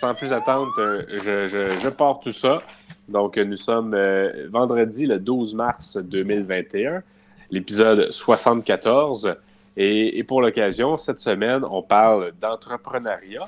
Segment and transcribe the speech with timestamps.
[0.00, 2.60] sans plus attendre, euh, je, pars tout ça.
[3.08, 7.02] Donc, nous sommes euh, vendredi le 12 mars 2021,
[7.50, 9.36] l'épisode 74.
[9.76, 13.46] Et, pour l'occasion, cette semaine, on parle d'entrepreneuriat.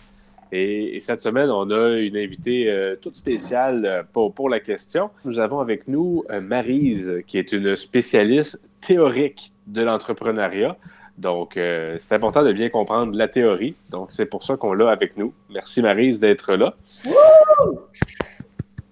[0.53, 5.09] Et, et, cette semaine, on a une invitée euh, toute spéciale pour, pour, la question.
[5.25, 10.77] Nous avons avec nous euh, Marise, qui est une spécialiste théorique de l'entrepreneuriat.
[11.18, 13.74] Donc, euh, c'est important de bien comprendre la théorie.
[13.90, 15.32] Donc, c'est pour ça qu'on l'a avec nous.
[15.50, 16.74] Merci, Marise, d'être là.
[17.04, 17.80] Wouh!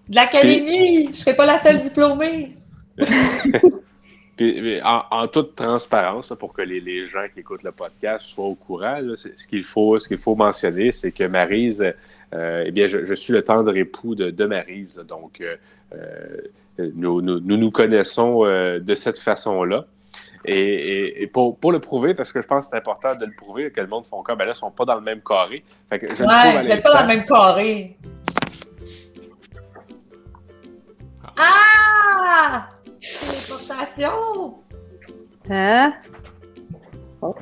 [0.09, 1.05] De l'académie!
[1.06, 2.56] Je ne serai pas la seule diplômée!
[4.37, 8.25] Puis, en, en, toute transparence, là, pour que les, les, gens qui écoutent le podcast
[8.25, 11.84] soient au courant, là, ce qu'il faut, ce qu'il faut mentionner, c'est que Marise,
[12.33, 14.97] euh, eh bien, je, je, suis le tendre époux de, de Marise.
[15.06, 15.56] Donc, euh,
[16.78, 19.87] nous, nous, nous, nous connaissons de cette façon-là.
[20.45, 23.27] Et, et, et pour, pour, le prouver, parce que je pense que c'est important de
[23.27, 25.21] le prouver, que le monde font comme, ben là, ils sont pas dans le même
[25.23, 25.65] carré.
[25.89, 27.97] Fait que je ouais, vous pas dans le même carré.
[31.37, 32.69] Ah!
[33.01, 34.55] Téléportation!
[35.51, 35.95] Hein?
[37.20, 37.34] Oh!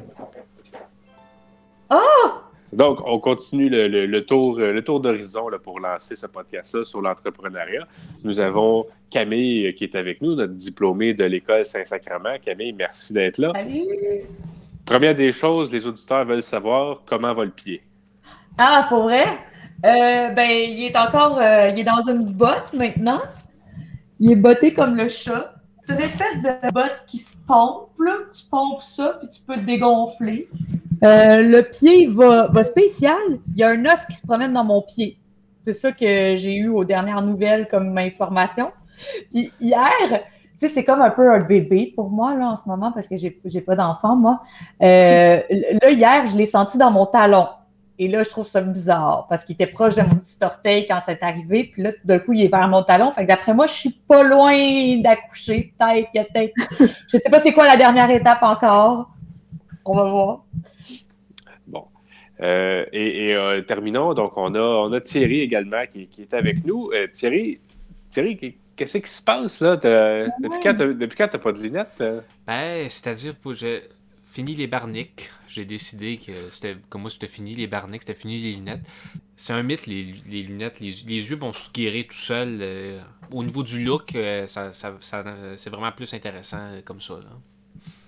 [1.91, 2.48] Oh!
[2.73, 7.01] Donc, on continue le, le, le tour, le tour d'horizon pour lancer ce podcast-là sur
[7.01, 7.87] l'entrepreneuriat.
[8.25, 12.37] Nous avons Camille qui est avec nous, notre diplômée de l'École Saint-Sacrement.
[12.43, 13.53] Camille, merci d'être là.
[13.55, 14.25] Salut!
[14.85, 17.83] Première des choses, les auditeurs veulent savoir comment va le pied.
[18.57, 19.25] Ah, pour vrai?
[19.85, 23.21] Euh, ben, il est encore euh, il est dans une botte maintenant.
[24.19, 25.55] Il est botté comme le chat.
[25.87, 27.91] C'est une espèce de botte qui se pompe.
[27.99, 28.17] Là.
[28.35, 30.49] Tu pompes ça, puis tu peux te dégonfler.
[31.05, 33.17] Euh, le pied va, spécial.
[33.55, 35.19] Il y a un os qui se promène dans mon pied.
[35.67, 38.73] C'est ça que j'ai eu aux dernières nouvelles comme information.
[39.31, 40.19] Puis hier, tu
[40.57, 43.17] sais, c'est comme un peu un bébé pour moi là en ce moment parce que
[43.17, 44.41] j'ai, pas d'enfant, moi.
[44.83, 45.41] Euh,
[45.83, 47.47] là, hier, je l'ai senti dans mon talon.
[48.01, 51.01] Et là, je trouve ça bizarre parce qu'il était proche de mon petit orteil quand
[51.05, 51.71] c'est arrivé.
[51.73, 53.11] Puis là, d'un coup, il est vers mon talon.
[53.13, 54.53] Fait que d'après moi, je suis pas loin
[55.01, 55.75] d'accoucher.
[55.77, 56.55] Peut-être, y peut-être.
[57.09, 59.11] Je sais pas c'est quoi la dernière étape encore.
[59.89, 60.45] On va voir.
[61.67, 61.85] Bon.
[62.41, 64.15] Euh, et, et euh, terminons.
[64.15, 66.91] Donc, on a, on a Thierry également qui, qui est avec nous.
[66.93, 67.59] Euh, Thierry,
[68.11, 69.77] Thierry, qu'est-ce qui se passe là?
[69.77, 72.03] De, depuis, quand depuis quand t'as pas de lunettes?
[72.47, 73.83] Ben, c'est-à-dire que j'ai
[74.25, 78.41] fini les barniques j'ai décidé que c'était comme moi c'était fini les barniques, c'était fini
[78.41, 78.83] les lunettes.
[79.35, 82.59] C'est un mythe les, les lunettes, les, les, yeux vont se guérir tout seuls.
[82.61, 83.01] Euh,
[83.33, 85.25] au niveau du look, euh, ça, ça, ça
[85.57, 87.19] c'est vraiment plus intéressant comme ça.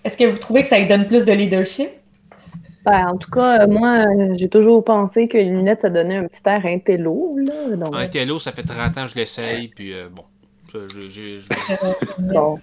[0.05, 1.91] Est-ce que vous trouvez que ça lui donne plus de leadership?
[2.85, 4.07] Ben, en tout cas, moi,
[4.37, 7.37] j'ai toujours pensé que les lunettes, ça donnait un petit air intello.
[7.39, 7.95] Là, donc...
[7.95, 10.25] Un intello, ça fait 30 ans que je l'essaye, puis euh, bon.
[10.73, 11.41] Je,
[12.33, 12.59] bon,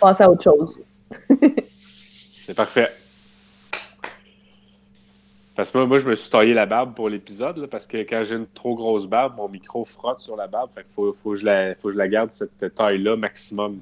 [0.00, 0.82] passe à autre chose.
[1.78, 2.88] C'est parfait.
[5.54, 8.22] Parce que moi, moi, je me suis taillé la barbe pour l'épisode, parce que quand
[8.24, 10.70] j'ai une trop grosse barbe, mon micro frotte sur la barbe.
[10.74, 13.80] Fait qu'il faut, faut, que je la, faut que je la garde cette taille-là maximum.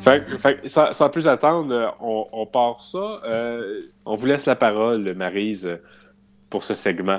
[0.00, 3.20] Fait, fait, sans, sans, plus attendre, on, on part ça.
[3.24, 5.68] Euh, on vous laisse la parole, Marise
[6.48, 7.18] pour ce segment?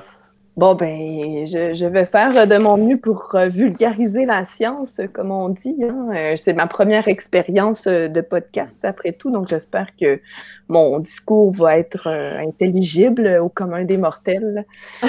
[0.58, 5.50] Bon, ben, je, je, vais faire de mon mieux pour vulgariser la science, comme on
[5.50, 5.78] dit.
[5.82, 6.34] Hein.
[6.36, 10.20] C'est ma première expérience de podcast, après tout, donc j'espère que
[10.68, 14.66] mon discours va être intelligible au commun des mortels.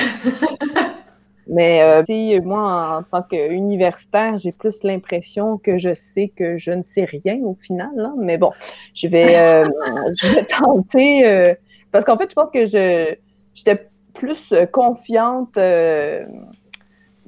[1.53, 6.81] Mais euh, moi, en tant qu'universitaire, j'ai plus l'impression que je sais que je ne
[6.81, 7.91] sais rien au final.
[7.99, 8.15] Hein.
[8.19, 8.53] Mais bon,
[8.95, 9.65] je vais, euh,
[10.23, 11.27] je vais tenter.
[11.27, 11.55] Euh,
[11.91, 13.15] parce qu'en fait, je pense que je
[13.55, 16.25] j'étais plus euh, confiante euh,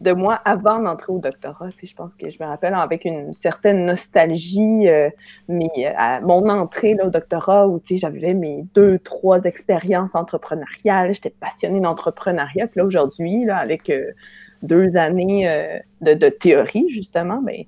[0.05, 1.71] de moi avant d'entrer au doctorat.
[1.83, 5.09] Je pense que je me rappelle avec une certaine nostalgie, euh,
[5.49, 11.81] mais à mon entrée au doctorat où j'avais mes deux, trois expériences entrepreneuriales, j'étais passionnée
[11.81, 12.69] d'entrepreneuriat.
[12.69, 14.13] Puis là, aujourd'hui, avec euh,
[14.63, 17.65] deux années euh, de, de, théorie, justement, ben,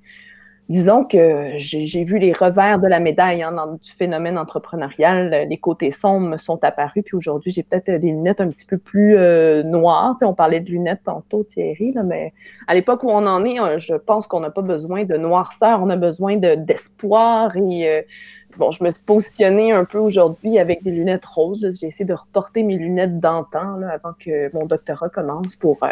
[0.68, 5.46] disons que j'ai vu les revers de la médaille hein, dans, du phénomène entrepreneurial.
[5.48, 7.04] Les côtés sombres sont apparus.
[7.04, 10.16] Puis aujourd'hui, j'ai peut-être des lunettes un petit peu plus euh, noires.
[10.22, 12.32] on parlait de lunettes tantôt, Thierry, là, mais
[12.66, 15.80] à l'époque où on en est, euh, je pense qu'on n'a pas besoin de noirceur,
[15.82, 17.56] on a besoin d'espoir.
[17.56, 18.02] et euh,
[18.56, 21.78] bon, je me suis positionnée un peu aujourd'hui avec des lunettes roses.
[21.80, 25.88] J'ai essayé de reporter mes lunettes d'antan avant que mon doctorat commence pour euh,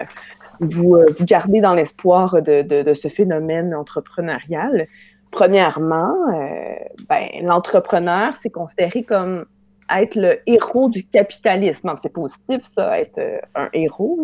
[0.60, 4.86] vous, euh, vous garder dans l'espoir de, ce phénomène entrepreneurial.
[5.30, 6.74] Premièrement, euh,
[7.08, 9.46] ben, l'entrepreneur, c'est considéré comme
[9.94, 11.92] être le héros du capitalisme.
[12.00, 14.18] C'est positif, ça, être euh, un héros,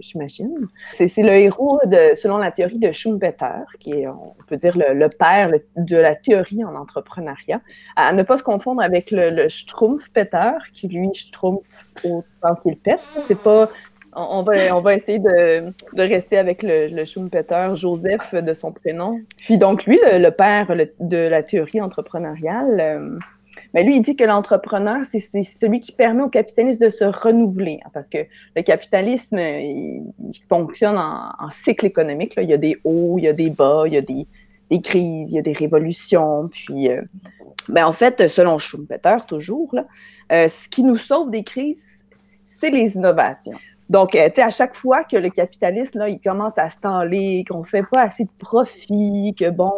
[0.00, 0.68] j'imagine.
[0.92, 5.08] C'est le héros, de, selon la théorie de Schumpeter, qui est, on peut dire, le,
[5.08, 7.60] père de la théorie en entrepreneuriat.
[7.96, 11.68] À ne pas se confondre avec le, le Schtroumpfpeter, qui, lui, Schtroumpf
[12.04, 13.00] autant qu'il pète.
[13.26, 13.70] C'est pas
[14.16, 18.72] on va, on va essayer de, de rester avec le, le, Schumpeter, Joseph de son
[18.72, 19.20] prénom.
[19.36, 23.18] Puis donc, lui, le, père de la théorie entrepreneuriale, euh,
[23.74, 27.80] mais lui, il dit que l'entrepreneur, c'est celui qui permet au capitalisme de se renouveler.
[27.84, 28.18] Hein, parce que
[28.54, 30.02] le capitalisme, il,
[30.48, 32.36] fonctionne en, cycle économique.
[32.36, 32.42] Là.
[32.42, 34.26] Il y a des hauts, il y a des bas, il y a des,
[34.70, 36.48] des crises, il y a des révolutions.
[36.48, 37.02] Puis, euh,
[37.68, 39.86] ben, en fait, selon Schumpeter, toujours, là,
[40.32, 41.84] euh, ce qui nous sauve des crises,
[42.44, 43.58] c'est les innovations.
[43.88, 47.44] Donc, euh, tu sais, à chaque fois que le capitalisme, là, il commence à s'enler,
[47.48, 49.72] qu'on ne fait pas assez de profit, que, bon,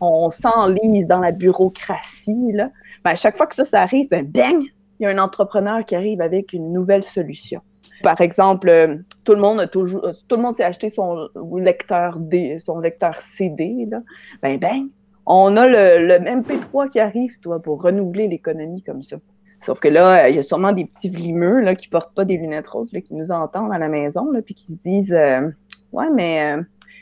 [0.00, 2.70] on s'enlise dans la bureaucratie, là,
[3.04, 4.62] ben, à chaque fois que ça, arrive, ben, bang,
[4.98, 7.60] il y a un entrepreneur qui arrive avec une nouvelle solution.
[8.02, 11.28] Par exemple, euh, tout le monde a toujours, euh, tout le monde s'est acheté son
[11.58, 13.98] lecteur D, son lecteur CD, là.
[14.42, 14.86] Ben, bang,
[15.26, 19.16] on a le, le MP3 qui arrive, toi, pour renouveler l'économie comme ça.
[19.60, 22.38] Sauf que là, il y a sûrement des petits vlimeux là, qui portent pas des
[22.38, 25.50] lunettes roses, là, qui nous entendent à la maison, là, puis qui se disent euh,
[25.92, 26.56] Ouais, mais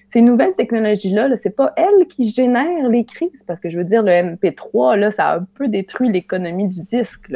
[0.08, 3.84] ces nouvelles technologies-là, -là, c'est pas elles qui génèrent les crises, parce que je veux
[3.84, 7.30] dire, le MP3, là, ça a un peu détruit l'économie du disque.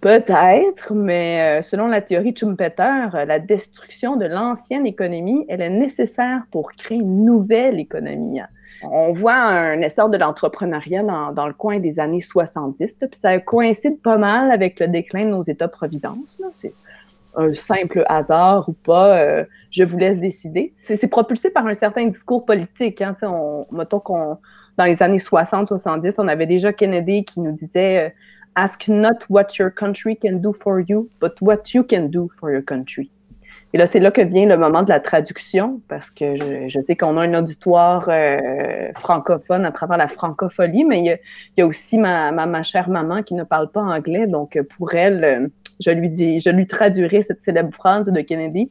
[0.00, 5.70] Peut-être, mais euh, selon la théorie de Schumpeter, la destruction de l'ancienne économie, elle est
[5.70, 8.40] nécessaire pour créer une nouvelle économie.
[8.82, 13.38] On voit un essor de l'entrepreneuriat dans, dans, le coin des années 70, puis ça
[13.38, 16.40] coïncide pas mal avec le déclin de nos États-providence.
[17.36, 20.74] Un simple hasard ou pas, euh, je vous laisse décider.
[20.82, 23.00] C'est propulsé par un certain discours politique.
[23.00, 24.38] Hein, on, mettons qu'on,
[24.76, 28.10] dans les années 60-70, on avait déjà Kennedy qui nous disait euh,
[28.56, 32.50] Ask not what your country can do for you, but what you can do for
[32.50, 33.10] your country.
[33.72, 36.34] Et là, c'est là que vient le moment de la traduction, parce que
[36.68, 41.18] je, sais qu'on a un auditoire euh, francophone à travers la francophonie, mais il
[41.56, 45.50] y a, aussi ma, chère maman qui ne parle pas anglais, donc pour elle,
[45.80, 48.70] je lui dis, je lui traduirai cette célèbre phrase de Kennedy.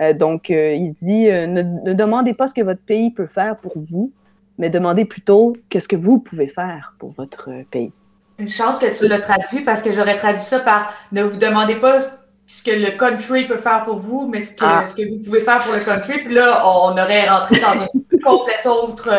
[0.00, 3.56] Euh, donc, euh, il dit euh, ne, demandez pas ce que votre pays peut faire
[3.56, 4.12] pour vous,
[4.58, 7.92] mais demandez plutôt qu'est-ce que vous pouvez faire pour votre pays.
[8.38, 11.76] Une chance que tu l'as traduit parce que j'aurais traduit ça par ne vous demandez
[11.76, 12.00] pas
[12.46, 14.84] ce que le country peut faire pour vous, mais ce que, ah.
[14.86, 16.22] ce que vous pouvez faire pour le country.
[16.22, 19.10] Puis là, on aurait rentré dans une complète autre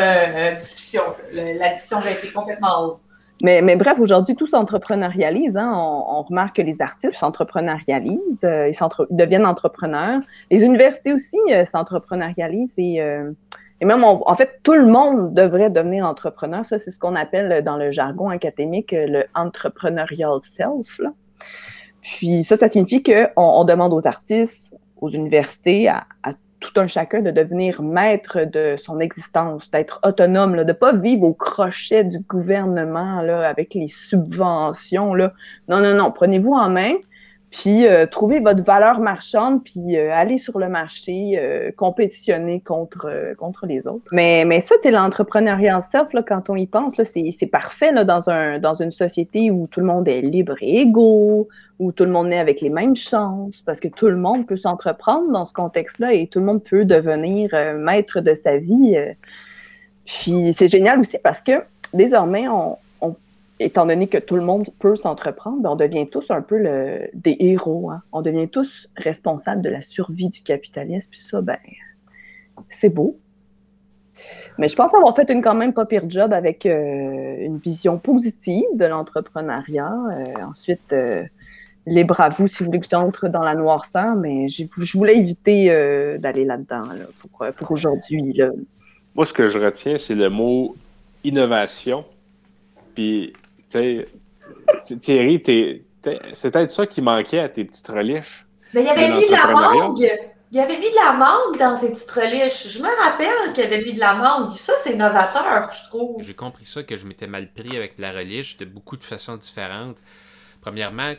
[0.56, 1.02] discussion.
[1.34, 3.00] La discussion aurait été complètement autre.
[3.44, 5.58] Mais, bref, aujourd'hui, tout s'entrepreneurialise.
[5.58, 5.72] Hein.
[5.76, 10.22] On, remarque que les artistes s'entrepreneurialisent, euh, ils, deviennent entrepreneurs.
[10.50, 13.32] Les universités aussi euh, s'entrepreneurialisent et, euh,
[13.82, 16.66] même, en fait, tout le monde devrait devenir entrepreneur.
[16.66, 21.00] Ça, c'est ce qu'on appelle dans le jargon académique le entrepreneurial self.
[22.02, 26.88] Puis ça, ça signifie qu'on on demande aux artistes, aux universités, à, à tout un
[26.88, 32.04] chacun de devenir maître de son existence, d'être autonome, de ne pas vivre au crochet
[32.04, 35.14] du gouvernement avec les subventions.
[35.14, 35.34] Là.
[35.68, 36.94] Non, non, non, prenez-vous en main,
[37.58, 43.34] puis euh, trouvez votre valeur marchande, puis euh, allez sur le marché, euh, compétitionner contre,
[43.36, 44.06] contre les autres.
[44.12, 48.30] Mais, mais ça, c'est l'entrepreneuriat self, là, quand on y pense, c'est parfait là, dans,
[48.30, 51.48] un, dans une société où tout le monde est libre et égaux,
[51.80, 54.58] où tout le monde est avec les mêmes chances, parce que tout le monde peut
[54.58, 58.98] s'entreprendre dans ce contexte-là et tout le monde peut devenir maître de sa vie.
[60.06, 62.78] Puis c'est génial aussi parce que désormais, on,
[63.60, 66.62] étant donné que tout le monde peut s'entreprendre, ben, on devient tous un peu
[67.14, 67.92] des héros.
[67.92, 68.02] Hein.
[68.12, 71.10] On devient tous responsables de la survie du capitalisme.
[71.10, 71.58] Puis ça, ben,
[72.70, 73.18] c'est beau.
[74.58, 78.00] Mais je pense avoir fait une quand même pas pire job avec euh, une vision
[78.00, 79.94] positive de l'entrepreneuriat.
[79.94, 81.24] Euh, ensuite, euh,
[81.86, 84.66] libre à vous si vous voulez que j'entre dans la noirceur, mais je,
[84.98, 85.68] voulais éviter
[86.20, 86.82] d'aller là-dedans
[87.20, 88.42] pour, pour aujourd'hui.
[89.16, 90.76] Moi, ce que je retiens, c'est le mot
[91.24, 92.04] innovation.
[92.94, 93.34] Puis
[93.70, 95.44] Thierry,
[96.34, 98.46] c'est peut-être ça qui manquait à tes petites reliches.
[98.74, 100.10] Mais il avait mis de la mangue.
[100.50, 102.70] Il avait mis de la mangue dans ses petites reliches.
[102.70, 104.54] Je me rappelle qu'il avait mis de la mangue.
[104.54, 106.24] Ça, c'est novateur, je trouve.
[106.24, 109.36] J'ai compris ça, que je m'étais mal pris avec la reliche de beaucoup de façons
[109.36, 109.98] différentes.
[110.62, 111.12] Premièrement,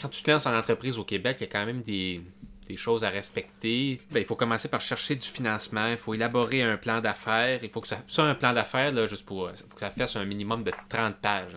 [0.00, 2.22] quand tu te lances en entreprise au Québec, il y a quand même des,
[2.68, 3.98] des choses à respecter.
[4.10, 7.60] Ben, il faut commencer par chercher du financement, il faut élaborer un plan d'affaires.
[7.62, 10.16] Il faut que ça, ça un plan d'affaires, là, juste pour, faut que ça fasse
[10.16, 11.56] un minimum de 30 pages.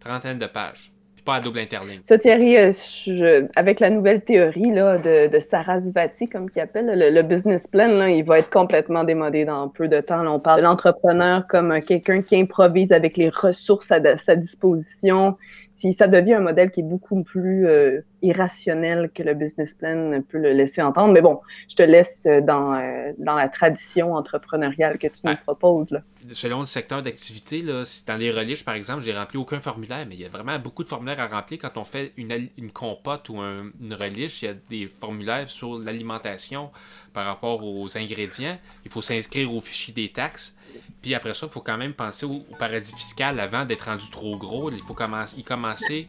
[0.00, 0.92] Trentaine de pages.
[1.14, 2.00] Puis pas à double interligne.
[2.04, 7.22] Ça, Thierry, euh, avec la nouvelle théorie là, de, de Sarasvati, comme qu'il appelle, le,
[7.22, 10.26] business plan, il va être complètement démodé dans peu de temps.
[10.26, 15.36] on parle de l'entrepreneur comme quelqu'un qui improvise avec les ressources à sa disposition,
[15.74, 20.22] si ça devient un modèle qui est beaucoup plus euh, irrationnel que le business plan
[20.28, 21.12] peut le laisser entendre.
[21.12, 25.90] Mais bon, je te laisse dans, euh, dans la tradition entrepreneuriale que tu nous proposes.
[25.90, 26.02] Là.
[26.30, 30.20] Selon le secteur d'activité, dans les reliches, par exemple, j'ai rempli aucun formulaire, mais il
[30.20, 33.36] y a vraiment beaucoup de formulaires à remplir quand on fait une, une compote ou
[33.36, 34.42] une reliche.
[34.42, 36.70] Il y a des formulaires sur l'alimentation
[37.12, 38.56] par rapport aux ingrédients.
[38.84, 40.56] Il faut s'inscrire au fichier des taxes.
[41.02, 44.36] Puis après ça, il faut quand même penser au, paradis fiscal avant d'être rendu trop
[44.36, 44.70] gros.
[44.70, 46.08] Il faut commencer, y commencer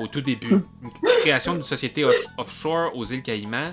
[0.00, 0.62] au tout début.
[0.82, 3.72] Une création d'une société offshore aux îles Caïmans,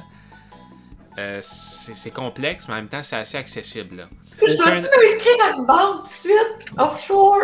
[1.18, 4.08] euh, c'est complexe, mais en même temps, c'est assez accessible.
[4.42, 6.78] Je dois-tu m'inscrire à une banque tout de suite?
[6.78, 7.40] Offshore?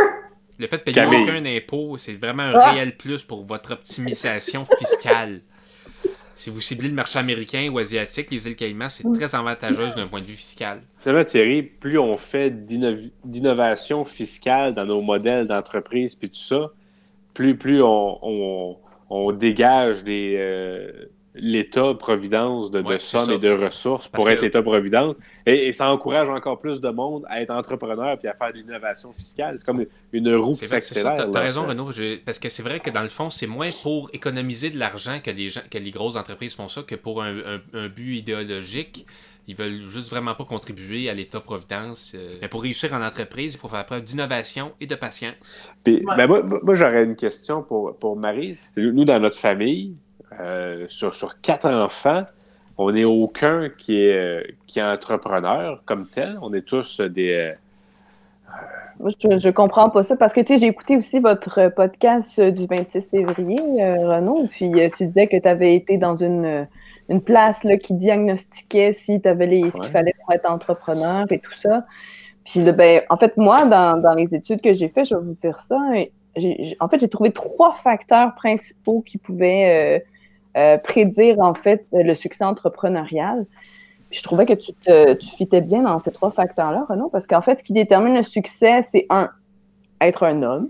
[0.58, 2.72] Le fait de payer aucun impôt, c'est vraiment un ah!
[2.72, 5.42] réel plus pour votre optimisation fiscale
[6.40, 10.08] si vous ciblez le marché américain ou asiatique, les îles Caïmans, c'est très avantageuse d'un
[10.08, 10.80] point de vue fiscal.
[11.02, 16.72] C'est Thierry, plus on fait d'innovation fiscale dans nos modèles d'entreprise puis tout ça,
[17.34, 18.78] plus, plus on,
[19.34, 25.16] dégage des, euh, l'État-providence de, sommes et de ressources pour être l'État-providence.
[25.50, 29.12] Et, ça encourage encore plus de monde à être entrepreneur puis à faire de l'innovation
[29.14, 29.56] fiscale.
[29.58, 31.30] C'est comme une roue qui s'accélère.
[31.32, 31.92] Tu as, raison, Renaud.
[32.26, 35.32] Parce que c'est vrai que dans le fond, c'est moins pour économiser de l'argent que
[35.32, 37.34] les, gens, que les grosses entreprises font ça que pour un,
[37.96, 39.06] but idéologique.
[39.48, 42.14] Ils veulent juste vraiment pas contribuer à l'État-providence.
[42.14, 45.58] Euh, mais pour réussir en entreprise, il faut faire preuve d'innovation et de patience.
[45.84, 48.60] Puis, ben, moi, moi j'aurais une question pour, pour Marie.
[48.78, 49.96] Nous, dans notre famille,
[50.40, 52.24] euh, sur, sur quatre enfants,
[52.80, 56.40] on n'est aucun qui est, euh, qui est entrepreneur comme tel.
[56.42, 57.34] On est tous des.
[57.34, 57.54] Euh,
[59.20, 62.66] je, je comprends pas ça parce que tu sais, j'ai écouté aussi votre podcast du
[62.66, 66.68] 26 février, Renaud, puis tu disais que tu avais été dans une,
[67.10, 71.26] une place là, qui diagnostiquait si tu avais les, ce qu'il fallait pour être entrepreneur
[71.30, 71.86] et tout ça.
[72.46, 75.34] Puis ben, en fait, moi, dans, dans les études que j'ai faites, je vais vous
[75.34, 75.78] dire ça.
[76.80, 80.06] en fait, j'ai trouvé trois facteurs principaux qui pouvaient euh,
[80.84, 83.46] prédire en fait le succès entrepreneurial.
[84.12, 87.42] je trouvais que tu te tu fitais bien dans ces trois facteurs-là, Renaud, parce qu'en
[87.42, 89.30] fait, ce qui détermine le succès, c'est un,
[90.02, 90.70] être un homme.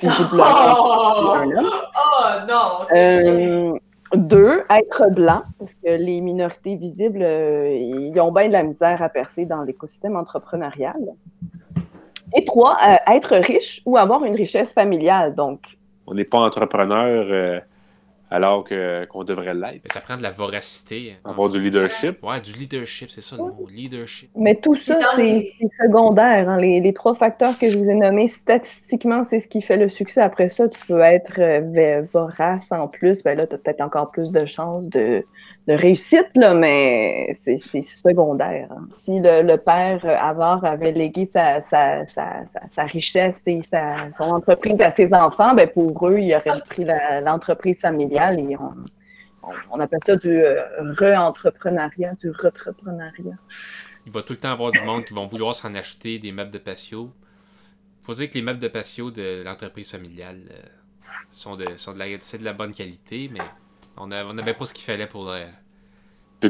[0.00, 0.44] Visiblement,
[0.78, 1.70] oh, un homme.
[1.96, 2.96] Oh non!
[2.96, 3.72] Euh,
[4.14, 9.02] deux, être blanc, parce que les minorités visibles, euh, ils ont bien de la misère
[9.02, 11.00] à percer dans l'écosystème entrepreneurial.
[12.36, 12.76] Et trois,
[13.06, 15.34] être riche ou avoir une richesse familiale.
[15.34, 17.62] Donc, on n'est pas entrepreneur
[18.32, 18.64] alors
[19.10, 19.82] qu'on devrait l'être.
[19.92, 21.16] Ça prend de la voracité.
[21.24, 22.22] Avoir du leadership.
[22.22, 24.30] Ouais, du leadership, c'est ça le mot, leadership.
[24.34, 26.48] Mais tout ça, c'est secondaire.
[26.48, 26.58] Hein.
[26.58, 30.22] Les, trois facteurs que je vous ai nommés, statistiquement, c'est ce qui fait le succès.
[30.22, 33.22] Après ça, tu peux être euh, vorace en plus.
[33.22, 35.24] Ben là, tu as peut-être encore plus de chances de,
[35.68, 38.68] de réussite, là, mais c'est secondaire.
[38.70, 38.88] Hein.
[38.90, 44.90] Si le, père Avare avait légué sa, sa, sa, sa richesse et son entreprise à
[44.90, 46.84] ses enfants, ben pour eux, il aurait pris
[47.22, 48.74] l'entreprise familiale et on,
[49.70, 53.36] on, appelle ça du euh, re-entrepreneuriat, du repreneuriat.
[54.06, 56.50] Il va tout le temps avoir du monde qui vont vouloir s'en acheter des meubles
[56.50, 57.12] de patio.
[58.02, 60.60] Faut dire que les meubles de patio de l'entreprise familiale euh,
[61.30, 63.40] sont, de, sont de, la, de la bonne qualité, mais
[63.96, 65.30] on n'avait pas ce qu'il fallait pour.
[65.30, 65.46] Euh,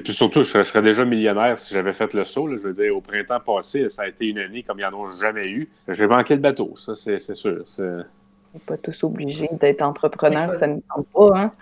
[0.00, 2.49] puis, surtout, je serais, déjà millionnaire si j'avais fait le saut.
[2.49, 5.04] Je veux dire, au printemps passé, ça a été une année comme il n'y en
[5.04, 5.68] a jamais eu.
[5.88, 7.64] J'ai manqué le bateau, ça, c'est sûr.
[7.78, 7.82] On
[8.54, 11.38] n'est pas tous obligés d'être entrepreneur, ça ne tente pas.
[11.38, 11.52] Hein?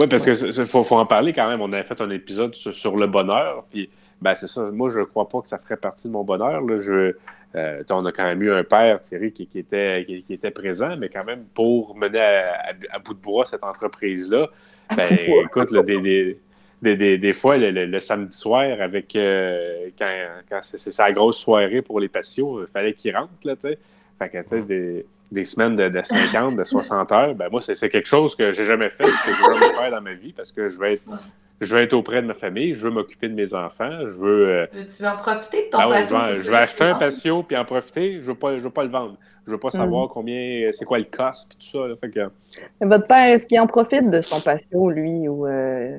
[0.00, 1.60] Oui, parce qu'il faut, faut, en parler quand même.
[1.60, 3.64] On avait fait un épisode sur, le bonheur.
[3.70, 4.70] Puis, ben, c'est ça.
[4.70, 6.60] Moi, je ne crois pas que ça ferait partie de mon bonheur.
[6.60, 6.78] Là.
[6.78, 7.14] Je,
[7.56, 11.08] euh, on a quand même eu un père, Thierry, qui, était, qui, était présent, mais
[11.08, 14.48] quand même pour mener à bout de bois cette entreprise-là,
[14.96, 16.38] ben, écoute, des,
[16.82, 20.10] des, des, fois, le, samedi soir, avec euh, quand,
[20.48, 23.78] quand c'est sa grosse soirée pour les patios, il fallait qu'ils rentrent, là, tu sais.
[24.18, 27.60] Fait que, tu sais, des, des, semaines de, de, 50, de 60 heures, ben moi,
[27.60, 30.32] c'est quelque chose que j'ai jamais fait, que je veux jamais faire dans ma vie
[30.32, 31.02] parce que je veux être,
[31.60, 34.48] je veux être auprès de ma famille, je veux m'occuper de mes enfants, je veux...
[34.48, 36.16] Euh, tu veux en profiter de ton ah patio?
[36.40, 38.90] Je veux, acheter un patio puis en profiter, je veux pas, je veux pas le
[38.90, 39.16] vendre.
[39.48, 40.10] Je veux pas savoir mm.
[40.12, 41.96] combien, c'est quoi le cost et tout ça.
[41.98, 42.30] fait que...
[42.82, 45.96] Votre père, est-ce qu'il en profite de son patio, lui, ou euh,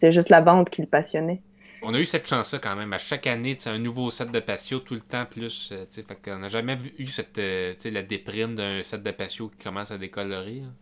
[0.00, 1.40] c'est juste la vente qui le passionnait?
[1.82, 2.92] On a eu cette chance-là quand même.
[2.92, 5.70] À chaque année, c'est un nouveau set de patio tout le temps plus.
[5.70, 9.64] Euh, fait on n'a jamais eu cette, euh, la déprime d'un set de patio qui
[9.64, 10.62] commence à décolorer.
[10.64, 10.72] Hein.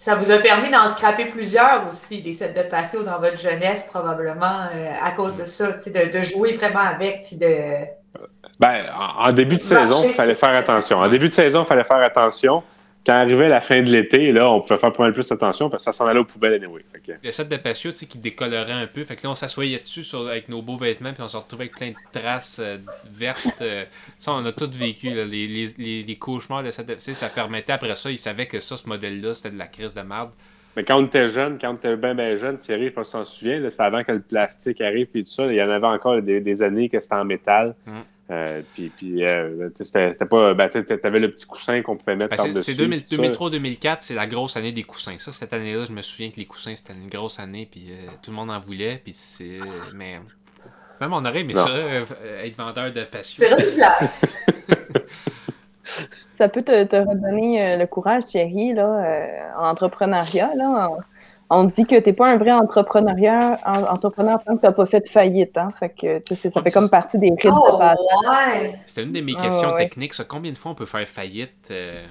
[0.00, 3.84] Ça vous a permis d'en scraper plusieurs aussi, des sets de patio dans votre jeunesse,
[3.84, 4.66] probablement,
[5.02, 7.86] à cause de ça, de, de jouer vraiment avec, puis de
[8.58, 8.86] ben,
[9.18, 10.98] en, début de saison, il fallait faire attention.
[10.98, 12.62] En début de saison, il fallait faire attention.
[13.06, 15.84] quand arrivait la fin de l'été, là, on pouvait faire pas mal plus attention parce
[15.84, 16.82] que ça s'en allait aux poubelles anyway.
[16.92, 17.12] Fait que...
[17.22, 19.04] Le set de patio, tu sais, qui décolorait un peu.
[19.04, 21.64] Fait que là, on s'assoyait dessus sur- avec nos beaux vêtements, puis on se retrouvait
[21.64, 23.60] avec plein de traces euh, vertes.
[23.62, 23.84] euh.
[24.18, 26.86] ça, on a tout vécu, là, les, les, les, les cauchemars de cette.
[26.88, 29.66] Tu sais, ça permettait, après ça, ils savaient que ça, ce modèle-là, c'était de la
[29.68, 30.30] crise de merde.
[30.76, 33.12] Mais quand on était jeune, quand on était bien, bien jeune, Thierry, je pas si
[33.12, 35.46] tu t'en souviens, là, c'était avant que le plastique arrive et tout ça.
[35.46, 37.74] Il y en avait encore des, des années que c'était en métal.
[37.86, 37.92] Mm.
[38.30, 40.52] Euh, puis, puis euh, tu sais, c'était pas.
[40.54, 42.72] Ben, tu avais le petit coussin qu'on pouvait mettre Ben, c'est- par-dessus.
[42.72, 43.22] c'est 2000 tout ça.
[43.22, 45.16] 2003-2004, c'est la grosse année des coussins.
[45.18, 48.10] Ça, cette année-là, je me souviens que les coussins, c'était une grosse année, puis euh,
[48.22, 49.60] tout le monde en voulait, puis c'est.
[49.94, 50.18] Mais.
[51.00, 51.60] Même on aurait aimé Non.
[51.60, 52.04] ça, euh,
[52.42, 53.44] être vendeur de passion.
[53.46, 53.76] C'est.
[56.32, 59.26] Ça peut te, te redonner euh, le courage, Thierry, là, euh,
[59.58, 60.50] en entrepreneuriat.
[60.54, 60.98] Là, on,
[61.50, 64.72] on dit que tu n'es pas un vrai entrepreneuriat, en- entrepreneur tant que tu n'as
[64.72, 65.56] pas fait de faillite.
[65.56, 67.96] Hein, fait que, tu sais, ça fait comme partie des rites Oh, de passage.
[68.62, 68.78] ouais.
[68.86, 70.24] C'était une de mes questions techniques, ça.
[70.24, 72.04] Combien de fois on peut faire faillite euh,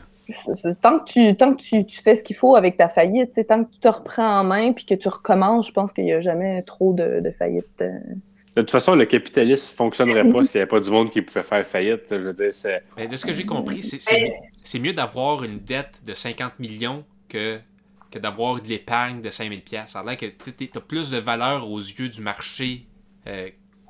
[0.82, 3.36] Tant que tu, tant que tu, tu fais ce qu'il faut avec ta faillite, tu
[3.36, 6.06] sais, tant que tu te reprends en main puis que tu recommences, je pense qu'il
[6.06, 7.66] n'y a jamais trop de, de faillite.
[7.82, 7.92] euh.
[8.56, 11.22] De toute façon, le capitalisme ne fonctionnerait pas s'il n'y avait pas du monde qui
[11.22, 12.04] pouvait faire faillite.
[12.10, 12.82] Je veux dire, c'est.
[12.96, 16.58] Ben, de ce que j'ai compris, c'est- c'est c'est mieux d'avoir une dette de 50
[16.60, 17.60] millions que,
[18.12, 19.92] que d'avoir de l'épargne de 5000 pièces.
[19.92, 22.86] Ça a l'air que tu as plus de valeur aux yeux du marché
[23.28, 23.50] euh,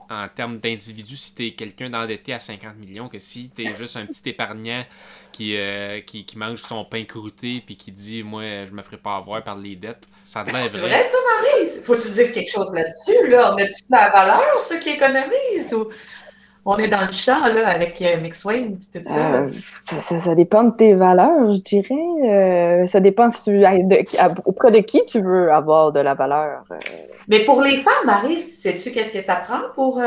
[0.09, 3.75] en termes d'individu si tu es quelqu'un d'endetté à 50 millions que si tu es
[3.75, 4.83] juste un petit épargnant
[5.31, 8.97] qui, euh, qui, qui mange son pain croûté puis qui dit moi je me ferai
[8.97, 10.07] pas avoir par les dettes.
[10.23, 10.89] Ça a l'air C'est vrai.
[10.89, 11.67] vrai, ça, Marie?
[11.83, 13.51] Faut que tu dises quelque chose là-dessus, là.
[13.51, 15.73] On de la valeur, ceux qui économisent?
[15.73, 15.89] Ou
[16.65, 19.35] on est dans le champ, là, avec euh, McSwain et tout ça?
[19.35, 19.49] Euh,
[19.87, 21.93] ça, ça- ça dépend de tes valeurs, je dirais.
[22.23, 26.15] Euh, ça dépend si tu, de- à- auprès de qui tu veux avoir de la
[26.15, 26.63] valeur.
[26.71, 26.77] Euh,
[27.27, 30.01] Mais pour les femmes, Marie, sais-tu qu'est-ce que ça prend pour,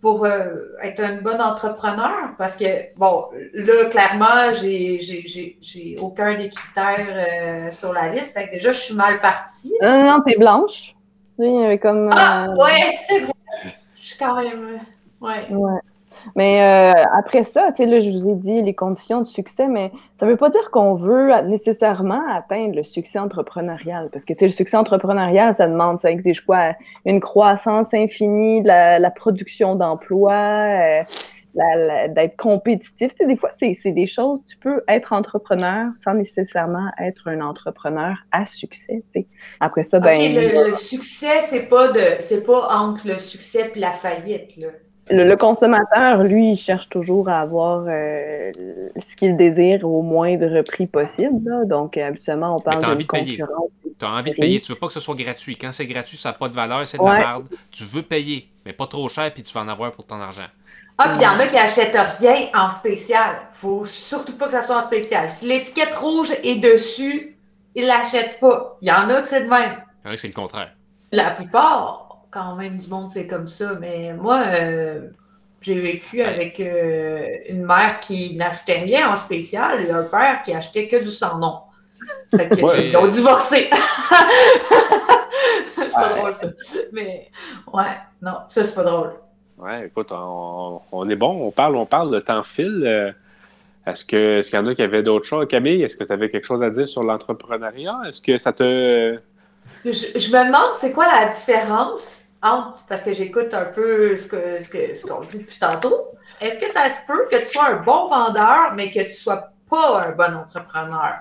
[0.00, 2.30] pour être une bonne entrepreneur?
[2.38, 2.64] Parce que,
[2.96, 8.34] bon, là, clairement, j'ai, j'ai, j'ai, j'ai aucun des critères sur la liste.
[8.34, 9.72] Fait que déjà, je suis mal partie.
[9.80, 10.94] Non, non, t'es blanche.
[11.40, 13.32] Euh, comme, Ah, ouais, c'est vrai.
[14.00, 14.80] Je suis quand même.
[15.20, 15.46] Ouais.
[15.50, 15.80] Ouais.
[16.36, 19.66] Mais euh, après ça, tu sais, là, je vous ai dit les conditions de succès,
[19.68, 24.08] mais ça ne veut pas dire qu'on veut nécessairement atteindre le succès entrepreneurial.
[24.10, 26.74] Parce que, tu sais, le succès entrepreneurial, ça demande, ça exige quoi?
[27.04, 31.02] Une croissance infinie, de la, la production d'emplois, euh,
[32.08, 33.14] d'être compétitif.
[33.14, 37.28] Tu sais, des fois, c'est c'est des choses, tu peux être entrepreneur sans nécessairement être
[37.28, 39.26] un entrepreneur à succès, tu sais.
[39.58, 43.72] Après ça, ben, OK, le, le succès, c'est pas de c'est pas entre le succès
[43.74, 44.68] et la faillite, là.
[45.10, 48.52] Le, le consommateur, lui, il cherche toujours à avoir euh,
[48.96, 51.48] ce qu'il désire au moindre prix possible.
[51.48, 51.64] là.
[51.64, 53.38] Donc, habituellement, on parle t'as de envie de payer.
[53.38, 53.68] concurrence.
[53.98, 55.56] Tu as envie de payer, tu veux pas que ce soit gratuit.
[55.56, 57.12] Quand c'est gratuit, ça n'a pas de valeur, c'est de Ouais.
[57.12, 57.46] la merde.
[57.70, 60.46] Tu veux payer, mais pas trop cher, puis tu vas en avoir pour ton argent.
[60.98, 63.36] Ah, puis il y en a qui achètent rien en spécial.
[63.52, 65.30] Faut surtout pas que ça soit en spécial.
[65.30, 67.36] Si l'étiquette rouge est dessus,
[67.74, 68.76] ils l'achètent pas.
[68.82, 69.76] Il y en a que c'est de même.
[70.04, 70.72] Il y en a que c'est le contraire.
[71.12, 73.74] La plupart, quand même, du monde, c'est comme ça.
[73.80, 75.08] Mais moi, euh,
[75.60, 80.52] j'ai vécu avec euh, une mère qui n'achetait rien en spécial et un père qui
[80.54, 81.58] achetait que du sans nom.
[82.34, 82.88] Fait que, Ouais.
[82.88, 83.68] Ils ont divorcé.
[85.76, 86.18] c'est pas Ouais.
[86.18, 86.46] drôle, ça.
[86.92, 87.28] Mais,
[87.72, 87.84] ouais,
[88.22, 89.12] non, ça, c'est pas drôle.
[89.58, 92.82] Ouais, écoute, on, on est bon, on parle, on parle, le temps file.
[92.86, 93.10] Euh,
[93.86, 95.48] Est-ce qu'il y en a qui avaient d'autres choses?
[95.48, 97.98] Camille, est-ce que tu avais quelque chose à dire sur l'entrepreneuriat?
[98.06, 99.18] Est-ce que ça te.
[99.92, 104.26] Je, je me demande c'est quoi la différence entre, parce que j'écoute un peu ce
[104.28, 106.08] que ce que- ce qu'on dit depuis tantôt,
[106.40, 109.50] est-ce que ça se peut que tu sois un bon vendeur, mais que tu sois
[109.68, 111.14] pas un bon entrepreneur?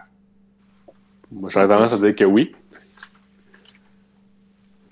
[1.32, 2.56] Moi, j'aurais tendance à dire que oui.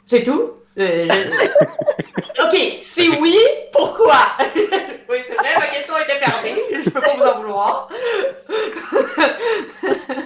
[0.05, 0.53] C'est tout?
[0.77, 3.37] Euh, je- OK, si oui,
[3.71, 4.17] pourquoi?
[4.55, 6.55] oui, c'est vrai, ma question était fermée.
[6.83, 7.89] Je peux pas vous en vouloir.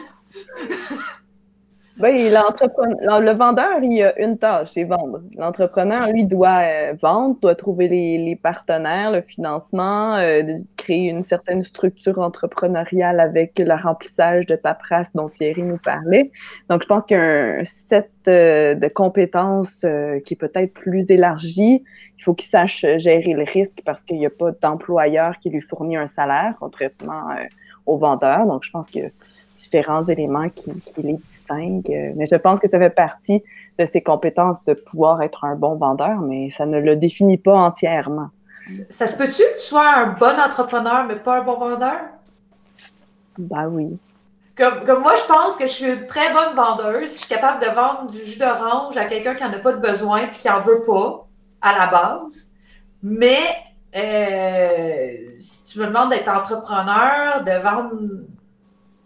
[2.00, 5.22] Ben, le vendeur, il a une tâche, c'est vendre.
[5.36, 11.62] L'entrepreneur, lui, doit euh, vendre, doit trouver les, partenaires, le financement, euh, créer une certaine
[11.62, 16.32] structure entrepreneuriale avec le remplissage de paperasse dont Thierry nous parlait.
[16.70, 19.86] Donc, je pense qu'il y a un set euh, de compétences
[20.24, 21.84] qui est peut-être plus élargi.
[22.18, 25.62] Il faut qu'il sache gérer le risque parce qu'il n'y a pas d'employeur qui lui
[25.62, 27.26] fournit un salaire, contrairement
[27.86, 28.46] au vendeur.
[28.46, 29.10] Donc, je pense qu'il y a
[29.58, 31.20] différents éléments qui, qui les
[31.52, 33.44] Euh, Mais je pense que ça fait partie
[33.78, 37.56] de ses compétences de pouvoir être un bon vendeur, mais ça ne le définit pas
[37.56, 38.30] entièrement.
[38.90, 42.00] Ça se peut-tu que tu sois un bon entrepreneur, mais pas un bon vendeur?
[43.38, 43.98] Ben oui.
[44.56, 47.14] Comme, comme moi, je pense que je suis une très bonne vendeuse.
[47.14, 49.80] Je suis capable de vendre du jus d'orange à quelqu'un qui n'en a pas de
[49.80, 51.26] besoin et qui n'en veut pas
[51.62, 52.52] à la base.
[53.02, 53.40] Mais
[53.96, 57.94] euh, si tu me demandes d'être entrepreneur, de vendre,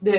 [0.02, 0.12] de,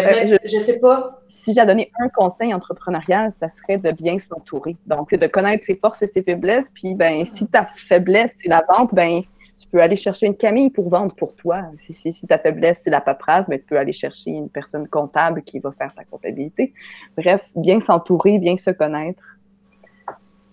[0.00, 0.58] de- mettre- je...
[0.58, 1.20] sais pas.
[1.28, 4.76] Si j'ai à donner un conseil entrepreneurial, ça serait de bien s'entourer.
[4.86, 6.68] Donc, c'est de connaître ses forces et ses faiblesses.
[6.74, 9.22] Puis, ben, si ta faiblesse, c'est la vente, ben,
[9.58, 11.62] tu peux aller chercher une Camille pour vendre pour toi.
[11.86, 14.86] Si, si, si ta faiblesse, c'est la paperasse, ben, tu peux aller chercher une personne
[14.88, 16.72] comptable qui va faire ta comptabilité.
[17.16, 19.22] Bref, bien s'entourer, bien se connaître.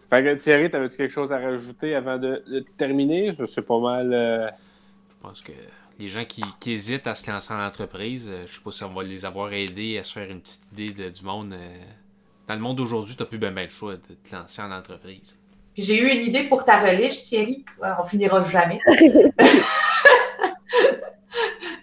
[0.09, 3.35] Fait que, Thierry, t'avais-tu quelque chose à rajouter avant de, de terminer?
[3.47, 4.13] C'est pas mal.
[4.13, 4.49] euh,
[5.09, 5.53] Je pense que
[6.01, 8.83] les gens qui, qui hésitent à se lancer en entreprise, euh, je sais pas si
[8.83, 11.53] on va les avoir aidés à se faire une petite idée de- du monde.
[11.53, 11.77] euh.
[12.47, 15.37] Dans le monde d'aujourd'hui, t'as plus ben ben le choix de te lancer en entreprise.
[15.73, 17.63] Puis j'ai eu une idée pour ta reliche, Thierry.
[17.99, 18.79] On finira jamais.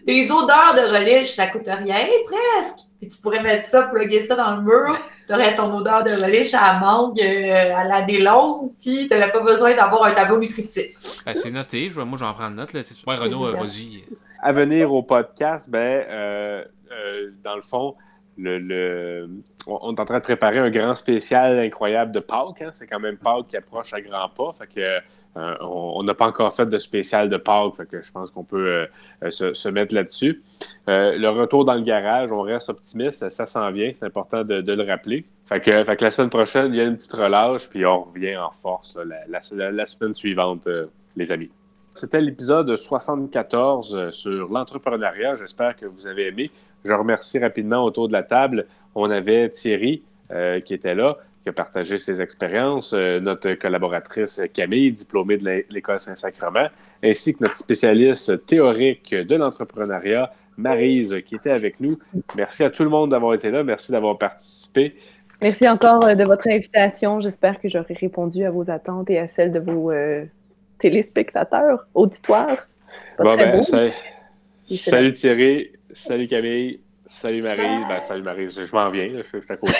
[0.06, 2.78] Des odeurs de reliche, ça coûte rien, presque.
[3.00, 4.98] Puis tu pourrais mettre ça, plugger ça dans le mur.
[5.28, 9.14] Tu aurais ton odeur de reliche à la mangue, euh, à la délongue, puis tu
[9.14, 10.96] n'aurais pas besoin d'avoir un tableau nutritif.
[11.26, 12.72] Ben, c'est noté, je moi j'en prends note.
[12.72, 12.80] Là.
[13.06, 14.04] Ouais, Renaud, euh, vas-y.
[14.42, 17.94] à venir au podcast, ben, euh, euh, dans le fond,
[18.38, 19.28] le, le-
[19.68, 22.62] on, est en train de préparer un grand spécial incroyable de Pâques.
[22.62, 22.70] hein.
[22.72, 24.54] C'est quand même Pâques qui approche à grands pas.
[25.36, 27.74] Euh, on n'a pas encore fait de spécial de Pâques.
[27.76, 28.86] Fait je pense qu'on peut euh,
[29.24, 30.42] euh, se, mettre là-dessus.
[30.86, 33.28] Le retour dans le garage, on reste optimiste.
[33.28, 33.92] Ça, s'en vient.
[33.94, 35.24] C'est important de, le rappeler.
[35.46, 35.70] Fait que,
[36.04, 38.96] la semaine prochaine, il y a une petite relâche, puis on revient en force
[39.30, 40.68] la, semaine suivante,
[41.16, 41.50] les amis.
[41.98, 45.34] C'était l'épisode 74 euh, sur l'entrepreneuriat.
[45.34, 46.48] J'espère que vous avez aimé.
[46.84, 48.68] Je remercie rapidement autour de la table.
[48.94, 54.40] On avait Thierry euh, qui était là, qui a partagé ses expériences, euh, notre collaboratrice
[54.52, 56.68] Camille, diplômée de l'é- l'École Saint-Sacrement,
[57.02, 61.98] ainsi que notre spécialiste théorique de l'entrepreneuriat, Marise, qui était avec nous.
[62.36, 63.62] Merci à tout le monde d'avoir été là.
[63.62, 64.96] Merci d'avoir participé.
[65.40, 67.20] Merci encore euh, de votre invitation.
[67.20, 70.24] J'espère que j'aurai répondu à vos attentes et à celles de vos euh,
[70.80, 72.66] téléspectateurs, auditoires.
[73.16, 73.62] Pas Bon, ben, beau.
[73.62, 73.92] sa- Et
[74.66, 77.86] c'est salut Thierry, salut Camille, salut Marise.
[77.88, 79.74] Ben, salut Marise, je, je m'en viens, là, je, je suis à côté.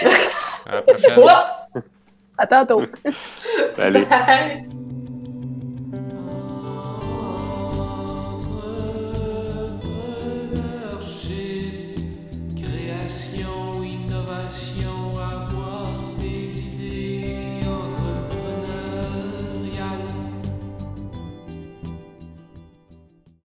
[0.67, 1.15] À la prochaine.
[1.17, 1.79] Oh!
[2.39, 2.83] À tantôt.
[3.79, 4.05] Allez.
[4.05, 4.69] Bye!